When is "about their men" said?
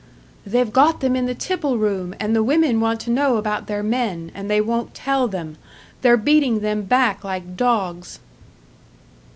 3.37-4.31